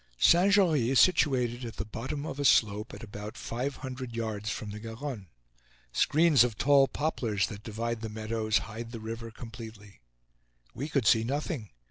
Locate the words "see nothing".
11.05-11.69